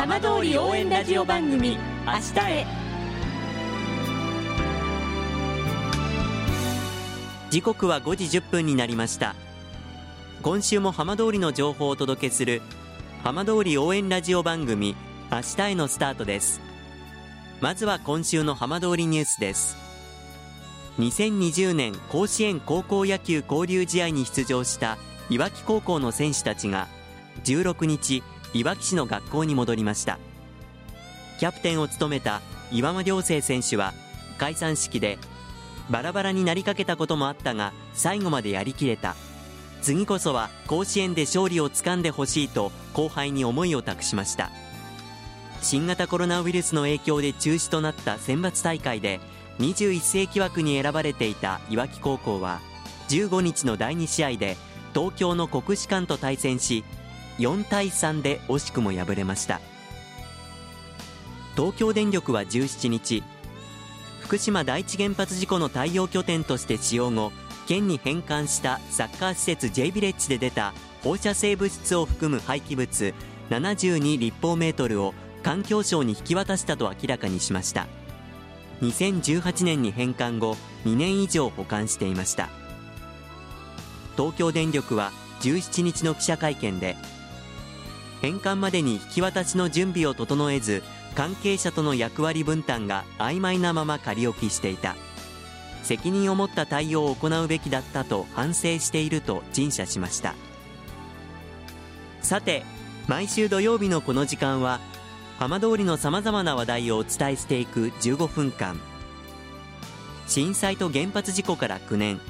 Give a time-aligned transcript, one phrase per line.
[0.00, 1.76] 浜通り応援ラジオ番組
[2.08, 2.66] 「明日へ」
[7.50, 9.34] 時刻は5時1分になりました。
[10.40, 12.62] 今週も浜通りの情報をお届けする
[13.22, 14.96] 浜通り応援ラジオ番組
[15.30, 16.62] 明日へのスタートです。
[17.60, 19.76] まずは今週の浜通りニュースです。
[20.98, 24.96] 2020年甲子園高校野球交流試合に出場した
[25.28, 26.88] いわき高校の選手たちが
[27.44, 30.18] 16日いわき市の学校に戻りました。
[31.38, 33.94] キャプテンを務めた岩間良生選手は
[34.38, 35.18] 解散式で
[35.88, 39.16] バラバラになりかけたこともあったが最後までやりきれた。
[39.82, 44.50] 次こそは甲子園で勝利をつかんでほしいと後輩に思いを託しました。
[45.62, 49.20] 新型コロナウイルスの影響で中止となった選抜大会で
[49.58, 52.60] 21世紀枠に選ばれていたいわき高校は
[53.08, 54.56] 15日の第2試合で
[54.94, 56.82] 東京の国士舘と対戦し
[57.40, 59.60] 4対3で惜しくも敗れました。
[61.56, 63.22] 東京電力は17日
[64.20, 67.32] 福島第一原発事故の対応拠点として使用後
[67.66, 73.14] 県に返還したサッカー施設 J ビレッジで出た放射性物質を含む廃棄物
[73.50, 77.86] 72立方メートルを環境省に引き渡したと明らかにしました。
[78.82, 82.48] 2018年に返還後2年以上保管していました。
[84.16, 86.96] 東京電力は17日の記者会見で
[88.20, 90.82] 返還までに引き渡しの準備を整えず
[91.14, 94.96] 関係者との役割分担が曖昧なまま仮置きしていた。
[95.82, 100.34] 責任を持った対応を行うべきだったと反省していると陳謝しました。
[102.22, 102.64] さて
[103.08, 104.78] 毎週土曜日のこの時間は
[105.38, 108.78] 浜通りのさまざまな話題をお伝えしていく15分間。
[110.26, 112.20] 震災と原発事故から9年。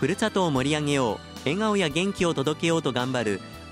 [0.00, 3.40] ふるさとを盛り上げよう笑顔や元気を届けようと頑張る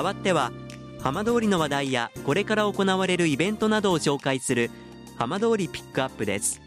[0.00, 0.50] 代わっては
[1.02, 4.70] 浜通りの話題やこれから行われるイベントなどを紹介する
[5.18, 6.62] 浜通りピックアップです。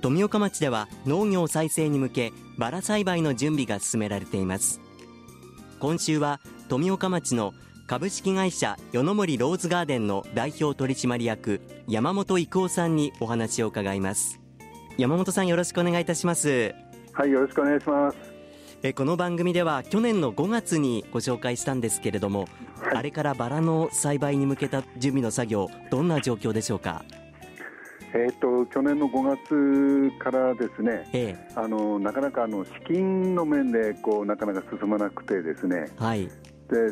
[0.00, 4.80] 富岡町では農業再生に向けバラ栽培の準備が進められています。
[5.78, 7.52] 今週は富岡町の
[7.86, 14.40] 株式会社与野森ローズガーデンの代表取締役山本郁夫さんにお話を伺います。
[14.96, 16.74] 山本さんよろしくお願いいたします。
[17.12, 18.33] はいよろしくお願いします。
[18.86, 22.40] えこの番組では去年の5月にご紹介したんですけれども、
[22.82, 27.02] はい、あれからバラの栽培に向けた準備の作業どんな状況でしょうか？
[28.12, 36.30] えーと、去年の5月からですね、ええ、あのなかなかあの資金の面でこうなかなか進まなくてですね、はい、で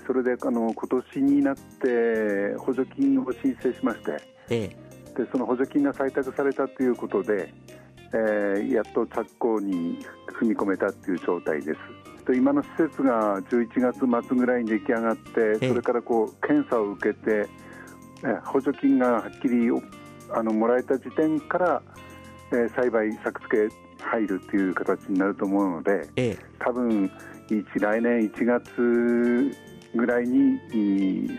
[0.07, 4.13] それであの今年になって補助金を申請しまして、
[4.49, 4.71] え
[5.19, 7.53] え、でその補助金が採択されたということで、
[8.15, 9.99] えー、やっと着工に
[10.33, 11.79] 踏み込めたという状態です。
[12.35, 17.49] 今の施設が11月末ぐらいに出来上がって、それからこう検査を受けて、
[18.45, 19.69] 補助金がはっきり
[20.31, 21.83] あのもらえた時点から、
[22.53, 27.11] えー、栽培、作付け入るという形になると思うので、ええ、多分
[27.49, 29.53] 来年1月
[29.95, 30.59] ぐらいに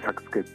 [0.06, 0.50] 作付け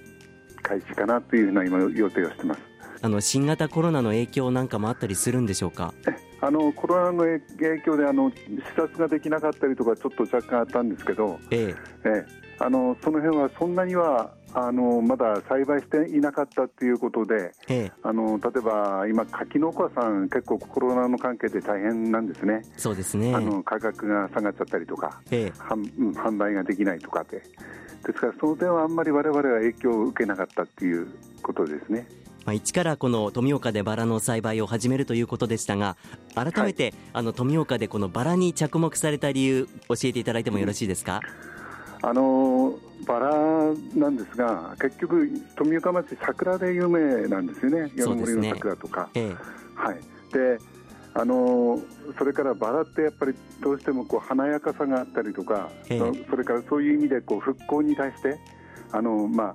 [0.63, 2.61] 開始かなというふうな今予定をしてます。
[3.01, 5.95] あの新型コロナの影響なんかもあったりするんでしょうか？
[6.41, 7.25] あのコロナの
[7.59, 8.37] 影響であの視
[8.77, 11.75] 察ができなかったりとかちょっと若干あったんですけど、え
[12.05, 12.09] え。
[12.09, 23.35] えあのその辺はそんなにはあのまだ栽培していなかったということで、ええ、あの例えば今、柿農家さん、結構コロナの関係で大変なんですね、そうですね。
[23.35, 27.45] あの価格が下がっちゃったりとか、ええ、販販売ができないとかで、で
[28.07, 31.09] すからその点はあんまり我々は影響を受けなかったという
[31.43, 32.07] ことですね。
[32.49, 35.99] まあ、一からこの富岡でバラの栽培を始めるということでしたが
[36.35, 41.21] 改めて、はい、あの富岡でこのバラに着目された理由教えていただいてもよろしいですか、
[42.01, 43.35] あのバラ
[43.95, 47.93] なんですが結局富岡町桜で有名なんですよね。
[47.95, 49.37] 山盛りの桜とか、ねええ、
[49.75, 50.01] はい。
[50.33, 50.59] で
[51.13, 51.79] あの
[52.17, 55.99] それからバラってやっぱりどうしてもこう華やかさがあったりとか、え、
[56.31, 58.39] それからそういう意味でこう復興に対して
[58.91, 59.55] あのまあ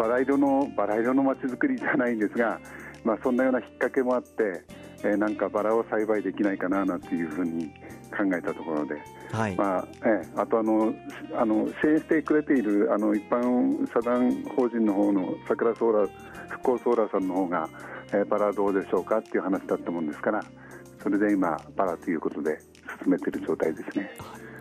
[0.00, 2.58] バラ色のバラ色のまちづくりじゃないんですが、
[3.04, 4.62] まあ、そんなような引っ掛けもあって、
[5.04, 7.66] えー、なんかバラを栽培できないかななんていうふうに
[8.10, 8.96] 考えたところで、
[9.30, 9.56] はい。
[9.56, 10.94] まあえー、あとあの
[11.34, 16.10] あの支援してくれているあの一般社団法人の方の桜ソーラー
[16.48, 17.68] 復興ソーラーさんの方が、
[18.12, 20.42] えー、バラどうでしょうかっていう話だったもんですから
[21.02, 22.58] それで今バラということで
[23.02, 24.10] 進めている状態ですね。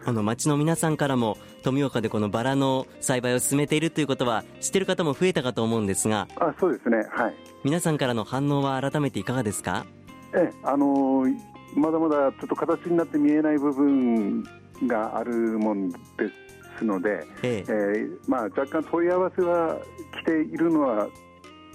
[0.05, 6.97] あの町の皆さんからも富岡でこのバラの栽培を進めているということは知ってる方も増えたかと思うんですがあそうですね。
[7.11, 7.35] はい。
[7.63, 9.85] 皆さんからの反応は改めていかがですか？
[10.33, 11.35] えあのー、
[11.75, 14.43] まだまだちょっと形になって見えない部分
[14.87, 15.97] があるもんで
[16.77, 17.71] すので、ええ。
[17.71, 19.77] えー、まあ、若干問い合わせは
[20.21, 21.07] 来ているのは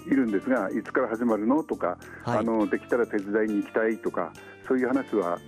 [0.07, 4.33] いるんですがいつから始まるのとか、はい、あのできたら手伝いに行きたいとか
[4.67, 5.39] そういう話は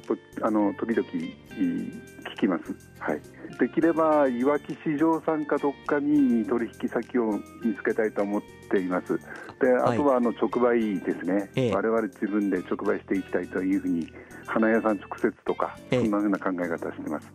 [0.43, 3.21] あの時々聞きます、はい、
[3.59, 7.33] できればいわき市場さんかどっかに取引先を
[7.65, 9.19] 見つけたいと思っています。
[9.61, 14.07] であとはあの直売ですね、はい、我々自分で直売していきたいというふうに
[14.47, 17.33] 花屋さん直接とか、そんなふうな考え方してます。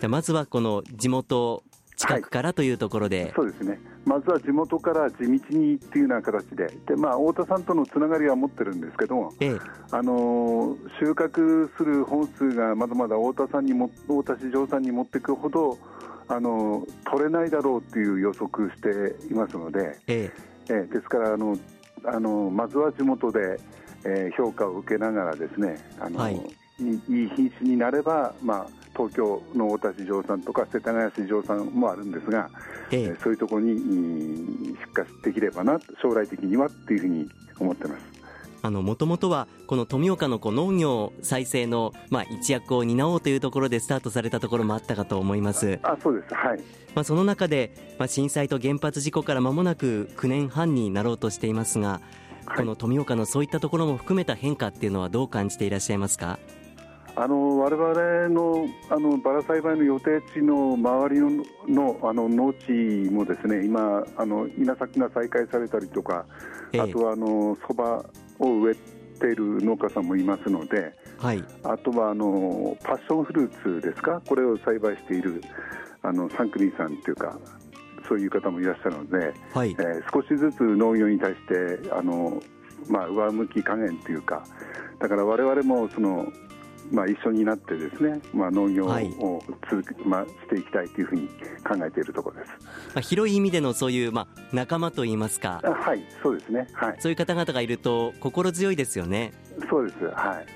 [0.00, 1.62] じゃまずはこの地元
[1.96, 9.58] 近くからというところで、はい、そうですね、まずは地元から地道にっていうような形で、でまあ、太田さんとのつながりは持ってるんですけども、ええ、
[9.90, 15.78] あの収穫する本数がまだまだ太田さんにも太田市場さんに持っていくほど、
[16.26, 20.32] あの取れないだろうっていう予測していますので、え
[20.68, 20.82] え。
[20.86, 21.56] ですからあの
[22.06, 23.58] あの、まずは地元で、
[24.04, 26.34] えー、評価を受けながらですね、あの、はい
[26.76, 32.48] いい品種になれば、まあ、東京の太田市場さんとか世田谷市場さんもあるんですが、
[32.90, 38.14] ええそういうところに出荷できればな将来的にはっていうふうに思ってます。
[38.62, 45.78] あの、もともとは、この富岡のこう農業再生の、まあ、一役を担おうというところでスタートされたところもあったかと思います。
[45.82, 46.34] あ、そうです。
[46.34, 46.58] はい。
[46.94, 52.00] まあ、その中で、まあ、震災と原発事故から間もなく9年半になろうとしていますが、
[52.46, 56.38] はい、この富岡のそういったところも含めた変化っていうのはどう感じていらっしゃいますか？
[57.16, 62.72] あの我々のあのバラ栽培の予定地の周りののあの農地
[63.10, 66.26] もですね今あの稲作が再開されたりとか、
[66.72, 68.04] えあとはあのそば
[68.40, 74.20] を植えている農家さんもいますので、はい、あとはあのパッションフルーツですか？
[74.26, 75.40] これを栽培している
[76.02, 77.38] あのサンクリーさんというか
[78.08, 82.42] そういう方もいらっしゃるので、はい、えー、少しずつ農業に対してあの、
[82.88, 84.44] まあ、上向き加減というか
[84.98, 86.26] だから我々もその
[86.94, 91.28] まあ、一緒になってですね、まあ、農業を続け、はい、まあ、していきたいというふうに
[91.66, 95.60] 考えているところです、まあ、広い意味でのそういう、まあ、仲間といいますか。
[95.64, 99.32] はいそうですね、はい、そういう方々がいると心強いですよね。
[99.68, 100.46] そうですはい。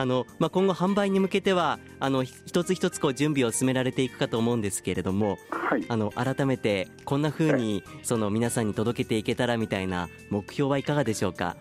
[0.00, 11.56] あのまあ、今後、販売に向けてはあの一つ一つこう準備を進められていくかと思うんですけれども、はい、あの改めてこんなふうにその皆さんに届けていけたらみたいな目標はいかがでしょうか？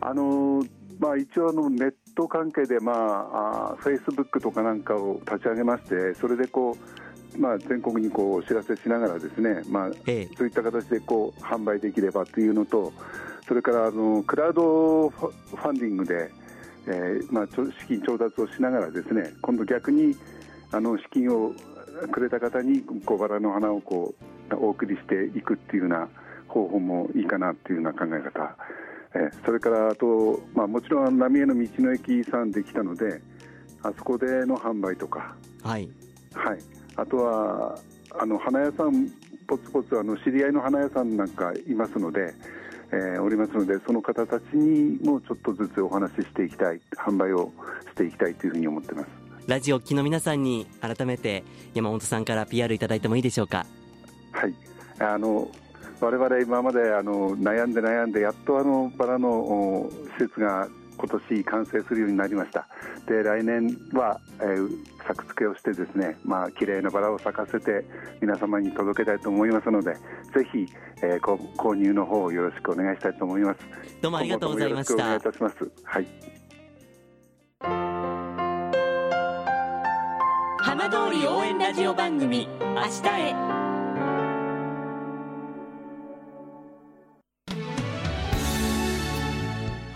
[0.00, 0.64] あの
[0.98, 2.92] まあ、一応あのネット関係で、ま
[3.32, 6.76] あ、フェイスブックとかなんかを立ち上げましてそれでこ
[7.36, 12.92] う、まあ、全国にこうお知らせしながらですね、まあ、ええ、そういった形でこう販売できればというのと
[13.46, 16.32] それからあのクラウドファンディングで、
[16.88, 20.16] えーまあ、資金調達をしながらですね今度逆に
[20.72, 21.52] あの資金を
[22.10, 24.12] くれた方に小バラの花をこ
[24.50, 26.08] うお送りしていくっていうような
[26.48, 28.56] 方法もいいかなっていうような考え方
[29.14, 33.20] えそれからあと、まあ、もちろん浪江の道の駅さんできたので
[33.82, 35.88] あそこでの販売とか、はい。
[36.34, 36.58] はい、
[36.96, 37.78] あとは
[38.18, 39.08] あの花屋さん
[39.46, 42.34] ぽつぽつあの知り合いの花屋さんなんかいますので、
[42.92, 47.50] えー、おりますのでその方たちにもちょっとずつお話ししていきたい販売を
[47.90, 49.08] していきたいというふうに思ってます。
[49.46, 53.64] ラジオ機の皆さんに改めて山本さんから PR いただいてもいいでしょうか？
[54.32, 54.54] はい。
[54.98, 55.48] あの
[56.00, 62.66] 我々今まであの悩んで悩んでやっとあのバラの施設が今年完成するようになりました。
[63.06, 64.68] で来年は、えー、
[65.06, 67.84] 作付けをしてですねまあ綺麗なバラを咲かせて
[68.20, 70.00] 皆様に届けたいと思いますのでぜ
[70.52, 70.66] ひ、
[71.02, 73.60] えー、購入の方をよろしくお願いしたいと思います。
[74.02, 74.94] どうもありがとうございました。
[74.94, 75.56] お願いいたします。
[75.84, 76.06] はい。
[80.60, 83.47] 浜通り応援ラジオ番組明日へ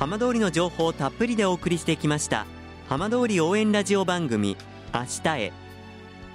[0.03, 2.45] 浜通りの情報をたっぷりでお送りしてきました
[2.89, 4.57] 浜通り応援ラジオ番組
[4.93, 5.53] 明日へ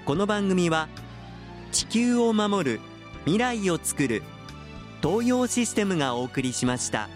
[0.06, 0.88] この番組は
[1.74, 2.80] 地球を守る
[3.26, 4.24] 未来をつくる
[5.04, 7.10] 東洋システムがお送りしました。